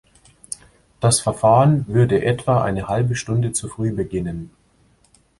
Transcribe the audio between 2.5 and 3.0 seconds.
eine